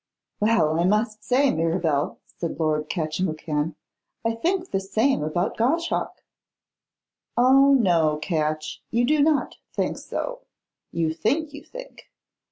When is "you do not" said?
8.89-9.57